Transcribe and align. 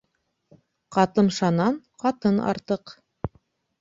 Ҡатымшанан 0.95 1.77
ҡатын 2.05 2.43
артыҡ. 2.55 2.99